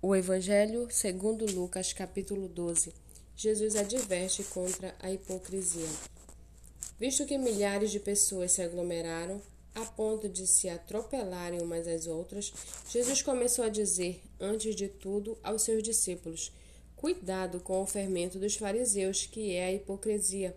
O 0.00 0.14
Evangelho 0.14 0.86
segundo 0.92 1.44
Lucas, 1.44 1.92
capítulo 1.92 2.46
12. 2.46 2.94
Jesus 3.34 3.74
adverte 3.74 4.44
contra 4.44 4.94
a 5.00 5.10
hipocrisia. 5.10 5.88
Visto 7.00 7.26
que 7.26 7.36
milhares 7.36 7.90
de 7.90 7.98
pessoas 7.98 8.52
se 8.52 8.62
aglomeraram 8.62 9.42
a 9.74 9.84
ponto 9.84 10.28
de 10.28 10.46
se 10.46 10.68
atropelarem 10.68 11.60
umas 11.60 11.88
às 11.88 12.06
outras, 12.06 12.52
Jesus 12.88 13.22
começou 13.22 13.64
a 13.64 13.68
dizer, 13.68 14.22
antes 14.38 14.76
de 14.76 14.86
tudo, 14.86 15.36
aos 15.42 15.62
seus 15.62 15.82
discípulos: 15.82 16.52
Cuidado 16.94 17.58
com 17.58 17.82
o 17.82 17.86
fermento 17.86 18.38
dos 18.38 18.54
fariseus, 18.54 19.26
que 19.26 19.56
é 19.56 19.64
a 19.64 19.72
hipocrisia. 19.72 20.56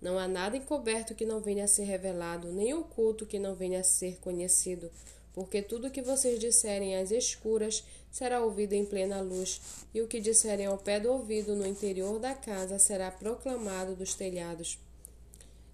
Não 0.00 0.16
há 0.16 0.28
nada 0.28 0.56
encoberto 0.56 1.16
que 1.16 1.26
não 1.26 1.40
venha 1.40 1.64
a 1.64 1.68
ser 1.68 1.82
revelado, 1.82 2.52
nem 2.52 2.72
oculto 2.72 3.26
que 3.26 3.40
não 3.40 3.56
venha 3.56 3.80
a 3.80 3.84
ser 3.84 4.20
conhecido 4.20 4.88
porque 5.34 5.62
tudo 5.62 5.86
o 5.86 5.90
que 5.90 6.02
vocês 6.02 6.38
disserem 6.38 6.96
às 6.96 7.10
escuras 7.10 7.84
será 8.10 8.44
ouvido 8.44 8.74
em 8.74 8.84
plena 8.84 9.20
luz, 9.20 9.60
e 9.94 10.02
o 10.02 10.06
que 10.06 10.20
disserem 10.20 10.66
ao 10.66 10.78
pé 10.78 11.00
do 11.00 11.10
ouvido 11.10 11.56
no 11.56 11.66
interior 11.66 12.18
da 12.18 12.34
casa 12.34 12.78
será 12.78 13.10
proclamado 13.10 13.94
dos 13.94 14.14
telhados. 14.14 14.78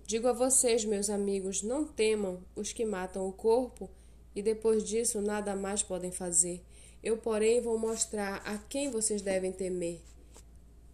Digo 0.07 0.29
a 0.29 0.33
vocês, 0.33 0.85
meus 0.85 1.11
amigos, 1.11 1.63
não 1.63 1.85
temam 1.85 2.41
os 2.57 2.73
que 2.73 2.87
matam 2.87 3.29
o 3.29 3.33
corpo 3.33 3.91
e 4.35 4.41
depois 4.41 4.83
disso 4.83 5.21
nada 5.21 5.55
mais 5.55 5.83
podem 5.83 6.11
fazer. 6.11 6.63
Eu, 7.03 7.19
porém, 7.19 7.61
vou 7.61 7.79
mostrar 7.79 8.37
a 8.45 8.57
quem 8.57 8.91
vocês 8.91 9.21
devem 9.21 9.53
temer. 9.53 10.01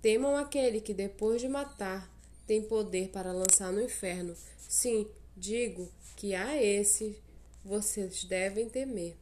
Temam 0.03 0.37
aquele 0.37 0.81
que, 0.81 0.93
depois 0.93 1.41
de 1.41 1.49
matar, 1.49 2.13
tem 2.47 2.61
poder 2.63 3.09
para 3.09 3.33
lançar 3.33 3.73
no 3.73 3.81
inferno. 3.81 4.35
Sim, 4.69 5.07
digo 5.37 5.89
que 6.17 6.35
a 6.35 6.61
esse 6.61 7.17
vocês 7.65 8.25
devem 8.25 8.69
temer. 8.69 9.17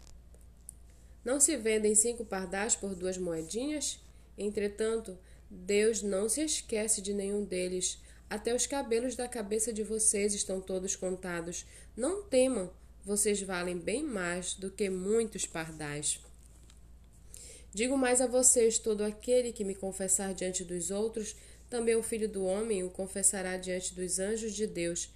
Não 1.24 1.38
se 1.38 1.56
vendem 1.56 1.94
cinco 1.94 2.24
pardais 2.24 2.74
por 2.74 2.94
duas 2.94 3.16
moedinhas? 3.16 4.00
Entretanto, 4.36 5.16
Deus 5.48 6.02
não 6.02 6.28
se 6.28 6.42
esquece 6.42 7.00
de 7.00 7.14
nenhum 7.14 7.44
deles. 7.44 7.98
Até 8.28 8.54
os 8.54 8.66
cabelos 8.66 9.14
da 9.14 9.28
cabeça 9.28 9.72
de 9.72 9.82
vocês 9.82 10.34
estão 10.34 10.60
todos 10.60 10.96
contados. 10.96 11.66
Não 11.96 12.22
temam, 12.22 12.72
vocês 13.04 13.42
valem 13.42 13.78
bem 13.78 14.02
mais 14.02 14.54
do 14.54 14.70
que 14.70 14.88
muitos 14.88 15.46
pardais. 15.46 16.18
Digo 17.74 17.96
mais 17.96 18.20
a 18.20 18.26
vocês: 18.26 18.78
todo 18.78 19.02
aquele 19.04 19.52
que 19.52 19.64
me 19.64 19.74
confessar 19.74 20.34
diante 20.34 20.64
dos 20.64 20.90
outros, 20.90 21.36
também 21.70 21.94
o 21.94 22.02
Filho 22.02 22.28
do 22.28 22.44
Homem 22.44 22.82
o 22.82 22.90
confessará 22.90 23.56
diante 23.56 23.94
dos 23.94 24.18
anjos 24.18 24.54
de 24.54 24.66
Deus. 24.66 25.10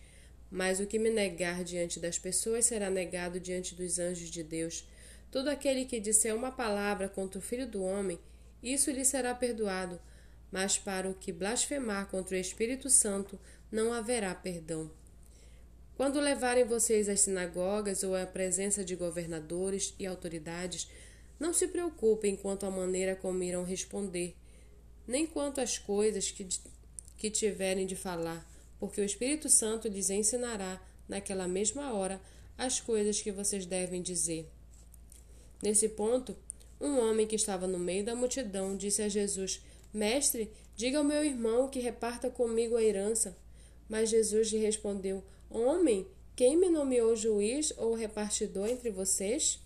Mas 0.50 0.80
o 0.80 0.86
que 0.86 0.98
me 0.98 1.10
negar 1.10 1.64
diante 1.64 1.98
das 1.98 2.18
pessoas 2.18 2.66
será 2.66 2.88
negado 2.88 3.40
diante 3.40 3.74
dos 3.74 3.98
anjos 3.98 4.30
de 4.30 4.42
Deus. 4.42 4.86
Todo 5.30 5.48
aquele 5.48 5.84
que 5.84 6.00
disser 6.00 6.34
uma 6.34 6.52
palavra 6.52 7.08
contra 7.08 7.38
o 7.38 7.42
Filho 7.42 7.66
do 7.66 7.82
Homem, 7.82 8.18
isso 8.62 8.90
lhe 8.90 9.04
será 9.04 9.34
perdoado, 9.34 10.00
mas 10.50 10.78
para 10.78 11.08
o 11.08 11.14
que 11.14 11.32
blasfemar 11.32 12.06
contra 12.08 12.36
o 12.36 12.40
Espírito 12.40 12.88
Santo 12.88 13.38
não 13.70 13.92
haverá 13.92 14.34
perdão. 14.34 14.90
Quando 15.96 16.20
levarem 16.20 16.64
vocês 16.64 17.08
às 17.08 17.20
sinagogas 17.20 18.02
ou 18.02 18.14
à 18.14 18.26
presença 18.26 18.84
de 18.84 18.94
governadores 18.94 19.94
e 19.98 20.06
autoridades, 20.06 20.88
não 21.40 21.52
se 21.52 21.68
preocupem 21.68 22.36
quanto 22.36 22.66
à 22.66 22.70
maneira 22.70 23.16
como 23.16 23.42
irão 23.42 23.64
responder, 23.64 24.34
nem 25.06 25.26
quanto 25.26 25.60
às 25.60 25.78
coisas 25.78 26.30
que, 26.30 26.46
que 27.16 27.30
tiverem 27.30 27.86
de 27.86 27.96
falar 27.96 28.46
porque 28.78 29.00
o 29.00 29.04
Espírito 29.04 29.48
Santo 29.48 29.88
lhes 29.88 30.10
ensinará, 30.10 30.80
naquela 31.08 31.46
mesma 31.46 31.92
hora, 31.94 32.20
as 32.58 32.80
coisas 32.80 33.20
que 33.20 33.32
vocês 33.32 33.66
devem 33.66 34.02
dizer. 34.02 34.50
Nesse 35.62 35.88
ponto, 35.88 36.36
um 36.80 36.98
homem 36.98 37.26
que 37.26 37.36
estava 37.36 37.66
no 37.66 37.78
meio 37.78 38.04
da 38.04 38.14
multidão 38.14 38.76
disse 38.76 39.02
a 39.02 39.08
Jesus: 39.08 39.62
Mestre, 39.92 40.50
diga 40.74 40.98
ao 40.98 41.04
meu 41.04 41.24
irmão 41.24 41.68
que 41.68 41.80
reparta 41.80 42.28
comigo 42.30 42.76
a 42.76 42.82
herança. 42.82 43.36
Mas 43.88 44.10
Jesus 44.10 44.50
lhe 44.50 44.58
respondeu: 44.58 45.24
Homem, 45.48 46.06
quem 46.34 46.56
me 46.56 46.68
nomeou 46.68 47.16
juiz 47.16 47.72
ou 47.78 47.94
repartidor 47.94 48.68
entre 48.68 48.90
vocês? 48.90 49.60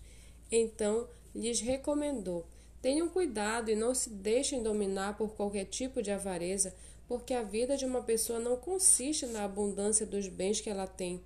Então 0.51 1.07
lhes 1.35 1.59
recomendou: 1.59 2.47
Tenham 2.81 3.09
cuidado 3.09 3.69
e 3.69 3.75
não 3.75 3.93
se 3.93 4.09
deixem 4.09 4.63
dominar 4.63 5.17
por 5.17 5.35
qualquer 5.35 5.65
tipo 5.65 6.01
de 6.01 6.11
avareza 6.11 6.73
porque 7.11 7.33
a 7.33 7.43
vida 7.43 7.75
de 7.75 7.85
uma 7.85 8.01
pessoa 8.01 8.39
não 8.39 8.55
consiste 8.55 9.25
na 9.25 9.43
abundância 9.43 10.05
dos 10.05 10.29
bens 10.29 10.61
que 10.61 10.69
ela 10.69 10.87
tem. 10.87 11.21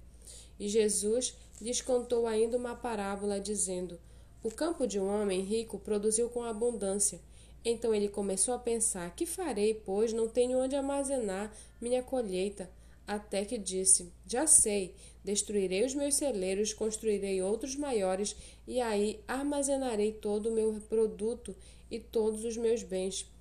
E 0.60 0.68
Jesus 0.68 1.38
lhes 1.62 1.80
contou 1.80 2.26
ainda 2.26 2.58
uma 2.58 2.76
parábola, 2.76 3.40
dizendo: 3.40 4.00
O 4.44 4.50
campo 4.50 4.88
de 4.88 5.00
um 5.00 5.08
homem 5.08 5.42
rico 5.42 5.78
produziu 5.78 6.28
com 6.28 6.42
abundância. 6.42 7.22
Então 7.64 7.94
ele 7.94 8.10
começou 8.10 8.56
a 8.56 8.58
pensar: 8.58 9.16
Que 9.16 9.28
farei, 9.28 9.76
pois 9.76 10.12
não 10.12 10.28
tenho 10.28 10.58
onde 10.58 10.76
armazenar 10.76 11.56
minha 11.80 12.02
colheita? 12.02 12.68
Até 13.06 13.46
que 13.46 13.56
disse: 13.56 14.12
Já 14.26 14.48
sei, 14.48 14.96
destruirei 15.24 15.86
os 15.86 15.94
meus 15.94 16.16
celeiros, 16.16 16.74
construirei 16.74 17.44
outros 17.44 17.76
maiores, 17.76 18.36
e 18.68 18.82
aí 18.82 19.24
armazenarei 19.28 20.14
todo 20.14 20.50
o 20.50 20.52
meu 20.52 20.82
produto 20.90 21.56
e 21.92 22.00
todos 22.00 22.44
os 22.44 22.58
meus 22.58 22.82
bens. 22.82 23.32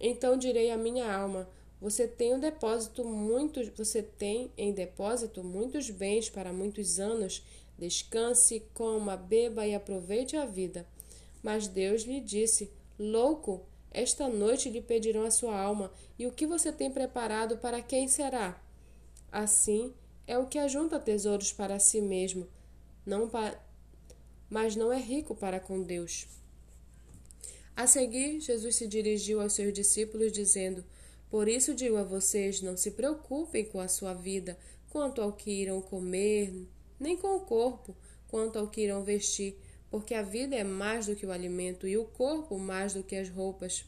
Então 0.00 0.36
direi 0.36 0.70
à 0.70 0.76
minha 0.76 1.12
alma: 1.12 1.48
você 1.80 2.08
tem 2.08 2.34
um 2.34 2.40
depósito 2.40 3.04
muitos, 3.04 3.68
você 3.68 4.02
tem 4.02 4.50
em 4.56 4.72
depósito 4.72 5.44
muitos 5.44 5.88
bens 5.90 6.28
para 6.28 6.52
muitos 6.52 6.98
anos. 6.98 7.44
Descanse, 7.78 8.64
coma, 8.74 9.16
beba 9.16 9.64
e 9.66 9.74
aproveite 9.74 10.36
a 10.36 10.44
vida. 10.44 10.84
Mas 11.42 11.68
Deus 11.68 12.02
lhe 12.02 12.20
disse: 12.20 12.70
Louco, 12.98 13.64
esta 13.92 14.28
noite 14.28 14.68
lhe 14.68 14.82
pedirão 14.82 15.22
a 15.22 15.30
sua 15.30 15.56
alma, 15.56 15.92
e 16.18 16.26
o 16.26 16.32
que 16.32 16.46
você 16.46 16.72
tem 16.72 16.90
preparado 16.90 17.58
para 17.58 17.80
quem 17.80 18.08
será? 18.08 18.60
Assim 19.30 19.94
é 20.26 20.36
o 20.36 20.46
que 20.46 20.58
ajunta 20.58 20.98
tesouros 20.98 21.52
para 21.52 21.78
si 21.78 22.00
mesmo, 22.00 22.48
não 23.06 23.28
pa... 23.28 23.58
mas 24.50 24.74
não 24.74 24.92
é 24.92 24.98
rico 24.98 25.34
para 25.34 25.60
com 25.60 25.82
Deus. 25.82 26.26
A 27.76 27.86
seguir, 27.86 28.40
Jesus 28.40 28.74
se 28.74 28.88
dirigiu 28.88 29.40
aos 29.40 29.52
seus 29.52 29.72
discípulos, 29.72 30.32
dizendo: 30.32 30.84
por 31.30 31.48
isso 31.48 31.74
digo 31.74 31.96
a 31.96 32.02
vocês: 32.02 32.60
não 32.62 32.76
se 32.76 32.92
preocupem 32.92 33.64
com 33.64 33.80
a 33.80 33.88
sua 33.88 34.14
vida, 34.14 34.58
quanto 34.88 35.20
ao 35.20 35.32
que 35.32 35.50
irão 35.50 35.80
comer, 35.80 36.66
nem 36.98 37.16
com 37.16 37.36
o 37.36 37.40
corpo, 37.40 37.94
quanto 38.28 38.58
ao 38.58 38.68
que 38.68 38.82
irão 38.82 39.04
vestir, 39.04 39.58
porque 39.90 40.14
a 40.14 40.22
vida 40.22 40.56
é 40.56 40.64
mais 40.64 41.06
do 41.06 41.16
que 41.16 41.26
o 41.26 41.32
alimento 41.32 41.86
e 41.86 41.96
o 41.96 42.04
corpo 42.04 42.58
mais 42.58 42.94
do 42.94 43.02
que 43.02 43.16
as 43.16 43.28
roupas. 43.28 43.84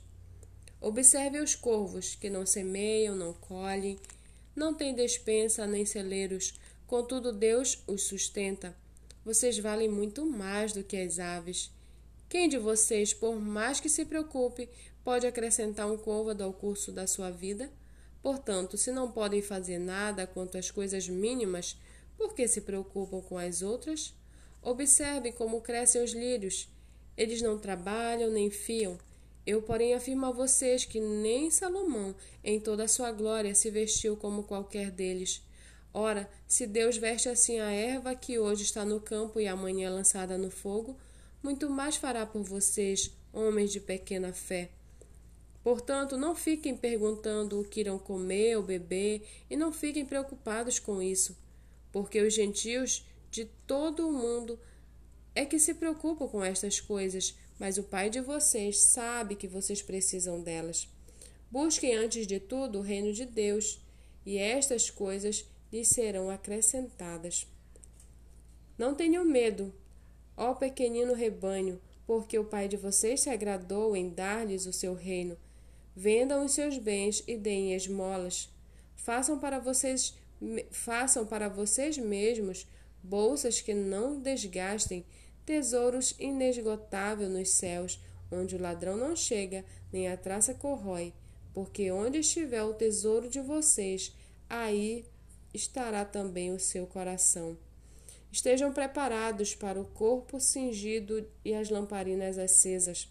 Observe 0.80 1.38
os 1.40 1.54
corvos, 1.54 2.14
que 2.14 2.30
não 2.30 2.46
semeiam, 2.46 3.14
não 3.14 3.34
colhem, 3.34 3.98
não 4.56 4.72
têm 4.74 4.94
despensa 4.94 5.66
nem 5.66 5.84
celeiros, 5.84 6.54
contudo 6.86 7.32
Deus 7.32 7.82
os 7.86 8.04
sustenta. 8.04 8.74
Vocês 9.24 9.58
valem 9.58 9.88
muito 9.88 10.24
mais 10.24 10.72
do 10.72 10.82
que 10.82 10.96
as 10.96 11.18
aves. 11.18 11.70
Quem 12.28 12.48
de 12.48 12.56
vocês, 12.56 13.12
por 13.12 13.38
mais 13.38 13.80
que 13.80 13.88
se 13.88 14.04
preocupe, 14.04 14.68
pode 15.04 15.26
acrescentar 15.26 15.90
um 15.90 15.96
côvado 15.96 16.42
ao 16.42 16.52
curso 16.52 16.92
da 16.92 17.06
sua 17.06 17.30
vida? 17.30 17.70
Portanto, 18.22 18.76
se 18.76 18.92
não 18.92 19.10
podem 19.10 19.40
fazer 19.40 19.78
nada 19.78 20.26
quanto 20.26 20.58
às 20.58 20.70
coisas 20.70 21.08
mínimas, 21.08 21.76
por 22.16 22.34
que 22.34 22.46
se 22.46 22.60
preocupam 22.60 23.22
com 23.22 23.38
as 23.38 23.62
outras? 23.62 24.14
Observem 24.62 25.32
como 25.32 25.62
crescem 25.62 26.02
os 26.02 26.12
lírios. 26.12 26.68
Eles 27.16 27.40
não 27.40 27.58
trabalham 27.58 28.30
nem 28.30 28.50
fiam. 28.50 28.98
Eu, 29.46 29.62
porém, 29.62 29.94
afirmo 29.94 30.26
a 30.26 30.30
vocês 30.30 30.84
que 30.84 31.00
nem 31.00 31.50
Salomão, 31.50 32.14
em 32.44 32.60
toda 32.60 32.84
a 32.84 32.88
sua 32.88 33.10
glória, 33.10 33.54
se 33.54 33.70
vestiu 33.70 34.16
como 34.16 34.42
qualquer 34.42 34.90
deles. 34.90 35.42
Ora, 35.92 36.28
se 36.46 36.66
Deus 36.66 36.96
veste 36.98 37.28
assim 37.28 37.58
a 37.58 37.70
erva 37.72 38.14
que 38.14 38.38
hoje 38.38 38.62
está 38.62 38.84
no 38.84 39.00
campo 39.00 39.40
e 39.40 39.48
amanhã 39.48 39.88
é 39.88 39.90
lançada 39.90 40.38
no 40.38 40.50
fogo, 40.50 40.96
muito 41.42 41.68
mais 41.70 41.96
fará 41.96 42.24
por 42.26 42.42
vocês, 42.42 43.10
homens 43.32 43.72
de 43.72 43.80
pequena 43.80 44.32
fé. 44.32 44.70
Portanto, 45.62 46.16
não 46.16 46.34
fiquem 46.34 46.74
perguntando 46.74 47.60
o 47.60 47.64
que 47.64 47.80
irão 47.80 47.98
comer 47.98 48.56
ou 48.56 48.62
beber 48.62 49.22
e 49.48 49.56
não 49.56 49.72
fiquem 49.72 50.06
preocupados 50.06 50.78
com 50.78 51.02
isso, 51.02 51.36
porque 51.92 52.20
os 52.20 52.32
gentios 52.32 53.04
de 53.30 53.44
todo 53.66 54.08
o 54.08 54.12
mundo 54.12 54.58
é 55.34 55.44
que 55.44 55.58
se 55.58 55.74
preocupam 55.74 56.26
com 56.28 56.42
estas 56.42 56.80
coisas, 56.80 57.36
mas 57.58 57.76
o 57.76 57.82
Pai 57.82 58.08
de 58.08 58.20
vocês 58.20 58.78
sabe 58.78 59.36
que 59.36 59.46
vocês 59.46 59.82
precisam 59.82 60.40
delas. 60.40 60.88
Busquem 61.50 61.94
antes 61.94 62.26
de 62.26 62.40
tudo 62.40 62.78
o 62.78 62.82
reino 62.82 63.12
de 63.12 63.26
Deus, 63.26 63.80
e 64.24 64.38
estas 64.38 64.88
coisas 64.90 65.44
lhes 65.72 65.88
serão 65.88 66.30
acrescentadas. 66.30 67.46
Não 68.78 68.94
tenham 68.94 69.24
medo, 69.24 69.72
ó 70.36 70.54
pequenino 70.54 71.12
rebanho, 71.12 71.80
porque 72.06 72.38
o 72.38 72.44
Pai 72.44 72.66
de 72.66 72.76
vocês 72.76 73.20
se 73.20 73.30
agradou 73.30 73.94
em 73.94 74.08
dar-lhes 74.08 74.66
o 74.66 74.72
seu 74.72 74.94
reino. 74.94 75.36
Vendam 75.94 76.44
os 76.44 76.52
seus 76.52 76.78
bens 76.78 77.22
e 77.26 77.36
deem 77.36 77.74
esmolas. 77.74 78.48
Façam 78.94 79.38
para 79.38 79.58
vocês 79.58 80.14
façam 80.70 81.26
para 81.26 81.48
vocês 81.48 81.98
mesmos 81.98 82.66
bolsas 83.02 83.60
que 83.60 83.74
não 83.74 84.18
desgastem, 84.18 85.04
tesouros 85.44 86.14
inesgotáveis 86.18 87.30
nos 87.30 87.50
céus, 87.50 88.00
onde 88.30 88.56
o 88.56 88.60
ladrão 88.60 88.96
não 88.96 89.14
chega, 89.14 89.64
nem 89.92 90.08
a 90.08 90.16
traça 90.16 90.54
corrói, 90.54 91.12
porque 91.52 91.90
onde 91.90 92.18
estiver 92.18 92.62
o 92.62 92.74
tesouro 92.74 93.28
de 93.28 93.40
vocês, 93.40 94.14
aí 94.48 95.04
estará 95.52 96.04
também 96.04 96.52
o 96.52 96.60
seu 96.60 96.86
coração. 96.86 97.56
Estejam 98.30 98.72
preparados 98.72 99.54
para 99.56 99.80
o 99.80 99.84
corpo 99.84 100.38
cingido 100.38 101.26
e 101.44 101.52
as 101.52 101.68
lamparinas 101.68 102.38
acesas. 102.38 103.08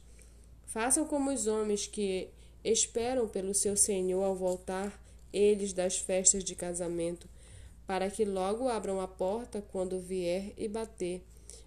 Façam 0.66 1.06
como 1.06 1.32
os 1.32 1.46
homens 1.46 1.86
que 1.86 2.30
esperam 2.64 3.28
pelo 3.28 3.54
seu 3.54 3.76
Senhor 3.78 4.24
ao 4.24 4.36
voltar 4.36 5.02
eles 5.32 5.74
das 5.74 5.98
festas 5.98 6.44
de 6.44 6.56
casamento, 6.56 7.28
para 7.86 8.10
que 8.10 8.26
logo 8.26 8.68
abram 8.68 9.00
a 9.00 9.08
porta 9.08 9.64
quando 9.72 10.00
vier 10.00 10.54
e 10.58 10.68
bater. 10.68 11.24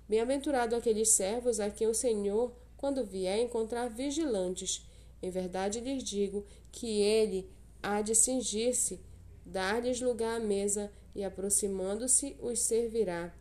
Bem-aventurado 0.08 0.76
aqueles 0.76 1.10
servos 1.10 1.58
a 1.58 1.70
quem 1.70 1.86
o 1.86 1.94
Senhor, 1.94 2.52
quando 2.76 3.04
vier, 3.04 3.40
encontrar 3.40 3.88
vigilantes. 3.88 4.86
Em 5.22 5.30
verdade 5.30 5.80
lhes 5.80 6.02
digo 6.02 6.44
que 6.70 7.00
ele 7.00 7.48
há 7.82 8.02
de 8.02 8.14
cingir-se, 8.14 9.00
dar-lhes 9.44 10.00
lugar 10.00 10.36
à 10.36 10.40
mesa 10.40 10.92
e, 11.14 11.24
aproximando-se, 11.24 12.36
os 12.40 12.60
servirá. 12.60 13.32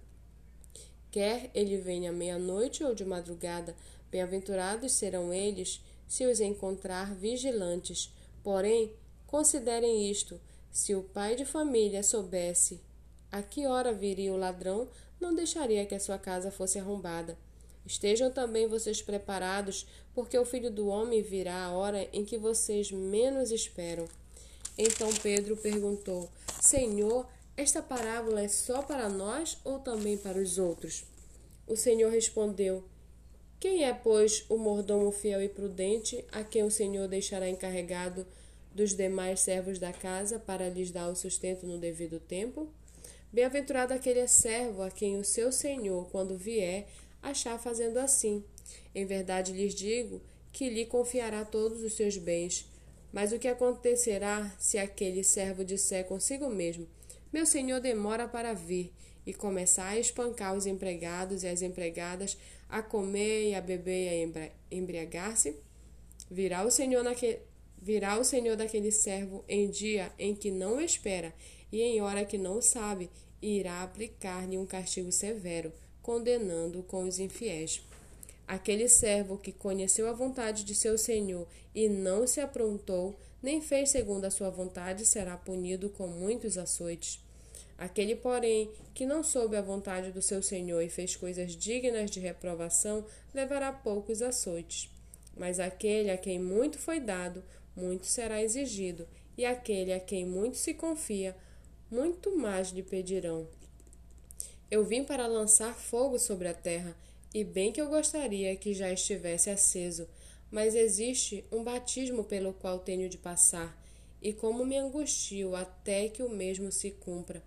Quer 1.11 1.51
ele 1.53 1.77
venha 1.77 2.11
meia-noite 2.11 2.83
ou 2.83 2.95
de 2.95 3.03
madrugada, 3.03 3.75
bem-aventurados 4.09 4.93
serão 4.93 5.33
eles 5.33 5.81
se 6.11 6.25
os 6.25 6.41
encontrar 6.41 7.15
vigilantes. 7.15 8.13
Porém, 8.43 8.91
considerem 9.25 10.11
isto: 10.11 10.41
se 10.69 10.93
o 10.93 11.03
pai 11.03 11.37
de 11.37 11.45
família 11.45 12.03
soubesse 12.03 12.81
a 13.31 13.41
que 13.41 13.65
hora 13.65 13.93
viria 13.93 14.33
o 14.33 14.37
ladrão, 14.37 14.89
não 15.21 15.33
deixaria 15.33 15.85
que 15.85 15.95
a 15.95 15.99
sua 16.01 16.17
casa 16.17 16.51
fosse 16.51 16.77
arrombada. 16.77 17.37
Estejam 17.85 18.29
também 18.29 18.67
vocês 18.67 19.01
preparados, 19.01 19.87
porque 20.13 20.37
o 20.37 20.43
filho 20.43 20.69
do 20.69 20.87
homem 20.87 21.21
virá 21.21 21.63
a 21.63 21.71
hora 21.71 22.05
em 22.11 22.25
que 22.25 22.37
vocês 22.37 22.91
menos 22.91 23.49
esperam. 23.49 24.05
Então 24.77 25.07
Pedro 25.23 25.55
perguntou: 25.55 26.29
Senhor, 26.59 27.25
esta 27.55 27.81
parábola 27.81 28.41
é 28.41 28.49
só 28.49 28.81
para 28.81 29.07
nós 29.07 29.57
ou 29.63 29.79
também 29.79 30.17
para 30.17 30.37
os 30.37 30.57
outros? 30.57 31.05
O 31.65 31.77
Senhor 31.77 32.11
respondeu: 32.11 32.83
Quem 33.61 33.83
é, 33.83 33.93
pois, 33.93 34.43
o 34.49 34.57
mordomo 34.57 35.11
fiel 35.11 35.39
e 35.39 35.47
prudente, 35.47 36.25
a 36.31 36.43
quem 36.43 36.63
o 36.63 36.71
Senhor 36.71 37.07
deixará 37.07 37.47
encarregado 37.47 38.25
dos 38.73 38.95
demais 38.95 39.41
servos 39.41 39.77
da 39.77 39.93
casa 39.93 40.39
para 40.39 40.67
lhes 40.67 40.89
dar 40.89 41.07
o 41.09 41.15
sustento 41.15 41.67
no 41.67 41.77
devido 41.77 42.19
tempo? 42.19 42.67
Bem-aventurado 43.31 43.93
aquele 43.93 44.27
servo 44.27 44.81
a 44.81 44.89
quem 44.89 45.15
o 45.19 45.23
seu 45.23 45.51
Senhor, 45.51 46.09
quando 46.09 46.35
vier, 46.35 46.87
achar 47.21 47.59
fazendo 47.59 47.99
assim. 47.99 48.43
Em 48.95 49.05
verdade 49.05 49.53
lhes 49.53 49.75
digo 49.75 50.19
que 50.51 50.67
lhe 50.67 50.87
confiará 50.87 51.45
todos 51.45 51.83
os 51.83 51.93
seus 51.93 52.17
bens. 52.17 52.65
Mas 53.13 53.31
o 53.31 53.37
que 53.37 53.47
acontecerá 53.47 54.51
se 54.57 54.79
aquele 54.79 55.23
servo 55.23 55.63
disser 55.63 56.05
consigo 56.05 56.49
mesmo: 56.49 56.87
meu 57.31 57.45
senhor 57.45 57.79
demora 57.79 58.27
para 58.27 58.55
vir 58.55 58.91
e 59.25 59.33
começar 59.33 59.89
a 59.89 59.99
espancar 59.99 60.55
os 60.55 60.65
empregados 60.65 61.43
e 61.43 61.47
as 61.47 61.61
empregadas, 61.61 62.37
a 62.71 62.81
comer 62.81 63.49
e 63.49 63.53
a 63.53 63.61
beber 63.61 64.05
e 64.05 64.39
a 64.39 64.51
embriagar-se. 64.75 65.55
Virá 66.29 66.65
o 66.65 66.71
Senhor 66.71 67.03
naquele 67.03 67.39
virá 67.81 68.19
o 68.19 68.23
Senhor 68.23 68.55
daquele 68.55 68.91
servo 68.91 69.43
em 69.49 69.67
dia 69.69 70.11
em 70.19 70.35
que 70.35 70.51
não 70.51 70.79
espera 70.79 71.33
e 71.71 71.81
em 71.81 71.99
hora 71.99 72.23
que 72.23 72.37
não 72.37 72.61
sabe, 72.61 73.09
e 73.41 73.57
irá 73.59 73.81
aplicar-lhe 73.81 74.57
um 74.57 74.65
castigo 74.65 75.11
severo, 75.11 75.71
condenando-o 76.01 76.83
com 76.83 77.05
os 77.05 77.17
infiéis. 77.17 77.81
Aquele 78.47 78.87
servo 78.87 79.37
que 79.37 79.51
conheceu 79.51 80.09
a 80.09 80.13
vontade 80.13 80.63
de 80.63 80.75
seu 80.75 80.97
senhor 80.97 81.47
e 81.73 81.87
não 81.87 82.27
se 82.27 82.41
aprontou, 82.41 83.15
nem 83.41 83.61
fez 83.61 83.89
segundo 83.89 84.25
a 84.25 84.31
sua 84.31 84.49
vontade, 84.49 85.05
será 85.05 85.37
punido 85.37 85.89
com 85.89 86.05
muitos 86.07 86.57
açoites. 86.57 87.23
Aquele, 87.81 88.15
porém, 88.15 88.71
que 88.93 89.07
não 89.07 89.23
soube 89.23 89.55
a 89.55 89.61
vontade 89.61 90.11
do 90.11 90.21
seu 90.21 90.41
senhor 90.43 90.81
e 90.81 90.89
fez 90.89 91.15
coisas 91.15 91.55
dignas 91.55 92.11
de 92.11 92.19
reprovação, 92.19 93.03
levará 93.33 93.73
poucos 93.73 94.21
açoites. 94.21 94.87
Mas 95.35 95.59
aquele 95.59 96.11
a 96.11 96.17
quem 96.17 96.37
muito 96.37 96.77
foi 96.77 96.99
dado, 96.99 97.43
muito 97.75 98.05
será 98.05 98.39
exigido, 98.39 99.07
e 99.35 99.45
aquele 99.45 99.93
a 99.93 99.99
quem 99.99 100.25
muito 100.25 100.57
se 100.57 100.75
confia, 100.75 101.35
muito 101.89 102.37
mais 102.37 102.69
lhe 102.69 102.83
pedirão. 102.83 103.47
Eu 104.69 104.85
vim 104.85 105.03
para 105.03 105.25
lançar 105.25 105.73
fogo 105.73 106.19
sobre 106.19 106.47
a 106.47 106.53
terra, 106.53 106.95
e 107.33 107.43
bem 107.43 107.71
que 107.71 107.81
eu 107.81 107.87
gostaria 107.87 108.55
que 108.55 108.73
já 108.75 108.91
estivesse 108.91 109.49
aceso 109.49 110.07
mas 110.51 110.75
existe 110.75 111.45
um 111.49 111.63
batismo 111.63 112.25
pelo 112.25 112.53
qual 112.53 112.79
tenho 112.79 113.07
de 113.07 113.17
passar, 113.17 113.81
e 114.21 114.33
como 114.33 114.65
me 114.65 114.77
angustio 114.77 115.55
até 115.55 116.09
que 116.09 116.21
o 116.21 116.29
mesmo 116.29 116.71
se 116.71 116.91
cumpra. 116.91 117.41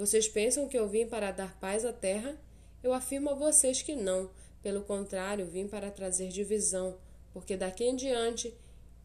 Vocês 0.00 0.26
pensam 0.26 0.66
que 0.66 0.78
eu 0.78 0.88
vim 0.88 1.06
para 1.06 1.30
dar 1.30 1.60
paz 1.60 1.84
à 1.84 1.92
terra? 1.92 2.34
Eu 2.82 2.94
afirmo 2.94 3.28
a 3.28 3.34
vocês 3.34 3.82
que 3.82 3.94
não, 3.94 4.30
pelo 4.62 4.80
contrário, 4.80 5.44
vim 5.44 5.68
para 5.68 5.90
trazer 5.90 6.28
divisão, 6.28 6.96
porque 7.34 7.54
daqui 7.54 7.84
em 7.84 7.94
diante 7.94 8.50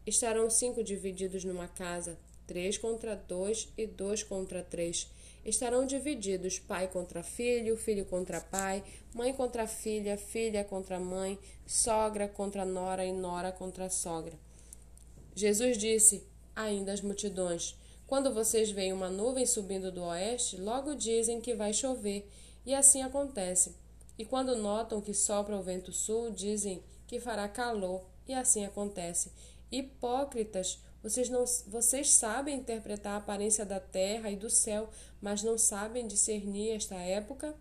estarão 0.06 0.48
cinco 0.48 0.82
divididos 0.82 1.44
numa 1.44 1.68
casa, 1.68 2.18
três 2.46 2.78
contra 2.78 3.14
dois 3.14 3.68
e 3.76 3.86
dois 3.86 4.22
contra 4.22 4.62
três 4.62 5.06
estarão 5.44 5.84
divididos 5.84 6.58
pai 6.58 6.88
contra 6.88 7.22
filho, 7.22 7.76
filho 7.76 8.06
contra 8.06 8.40
pai, 8.40 8.82
mãe 9.12 9.34
contra 9.34 9.66
filha, 9.66 10.16
filha 10.16 10.64
contra 10.64 10.98
mãe, 10.98 11.38
sogra 11.66 12.26
contra 12.26 12.64
nora 12.64 13.04
e 13.04 13.12
nora 13.12 13.52
contra 13.52 13.90
sogra. 13.90 14.32
Jesus 15.34 15.76
disse 15.76 16.26
ainda 16.54 16.94
às 16.94 17.02
multidões: 17.02 17.76
Quando 18.06 18.32
vocês 18.32 18.70
veem 18.70 18.92
uma 18.92 19.10
nuvem 19.10 19.44
subindo 19.44 19.90
do 19.90 20.02
oeste, 20.02 20.56
logo 20.56 20.94
dizem 20.94 21.40
que 21.40 21.54
vai 21.54 21.72
chover, 21.72 22.28
e 22.64 22.74
assim 22.74 23.02
acontece. 23.02 23.74
E 24.18 24.24
quando 24.24 24.56
notam 24.56 25.00
que 25.00 25.12
sopra 25.12 25.56
o 25.56 25.62
vento 25.62 25.92
sul, 25.92 26.30
dizem 26.30 26.82
que 27.06 27.18
fará 27.18 27.48
calor, 27.48 28.04
e 28.26 28.32
assim 28.32 28.64
acontece. 28.64 29.32
Hipócritas, 29.70 30.80
vocês, 31.02 31.28
não, 31.28 31.44
vocês 31.66 32.10
sabem 32.10 32.58
interpretar 32.58 33.14
a 33.14 33.16
aparência 33.18 33.64
da 33.64 33.80
terra 33.80 34.30
e 34.30 34.36
do 34.36 34.50
céu, 34.50 34.88
mas 35.20 35.42
não 35.42 35.58
sabem 35.58 36.06
discernir 36.06 36.70
esta 36.70 36.94
época? 36.96 37.54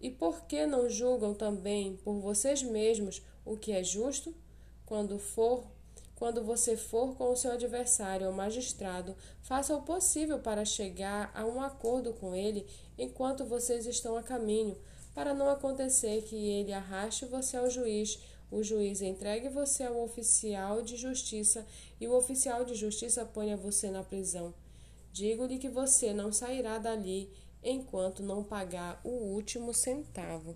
E 0.00 0.10
por 0.10 0.44
que 0.46 0.66
não 0.66 0.88
julgam 0.88 1.32
também 1.32 1.96
por 1.96 2.20
vocês 2.20 2.62
mesmos 2.62 3.22
o 3.44 3.56
que 3.56 3.72
é 3.72 3.82
justo? 3.82 4.34
Quando 4.84 5.18
for, 5.18 5.64
quando 6.16 6.44
você 6.44 6.76
for 6.76 7.14
com 7.16 7.32
o 7.32 7.36
seu 7.36 7.52
adversário 7.52 8.26
ao 8.26 8.32
magistrado, 8.32 9.16
faça 9.42 9.76
o 9.76 9.82
possível 9.82 10.38
para 10.38 10.64
chegar 10.64 11.30
a 11.34 11.44
um 11.44 11.60
acordo 11.60 12.12
com 12.12 12.34
ele 12.34 12.66
enquanto 12.98 13.44
vocês 13.44 13.86
estão 13.86 14.16
a 14.16 14.22
caminho, 14.22 14.76
para 15.14 15.34
não 15.34 15.48
acontecer 15.48 16.22
que 16.22 16.36
ele 16.36 16.72
arraste 16.72 17.24
você 17.26 17.56
ao 17.56 17.70
juiz 17.70 18.18
o 18.54 18.62
juiz 18.62 19.02
entregue 19.02 19.48
você 19.48 19.82
ao 19.82 20.00
oficial 20.00 20.80
de 20.80 20.96
justiça 20.96 21.66
e 22.00 22.06
o 22.06 22.14
oficial 22.14 22.64
de 22.64 22.76
justiça 22.76 23.24
ponha 23.24 23.56
você 23.56 23.90
na 23.90 24.04
prisão. 24.04 24.54
Digo-lhe 25.12 25.58
que 25.58 25.68
você 25.68 26.12
não 26.12 26.32
sairá 26.32 26.78
dali 26.78 27.28
enquanto 27.64 28.22
não 28.22 28.44
pagar 28.44 29.00
o 29.02 29.08
último 29.08 29.74
centavo. 29.74 30.54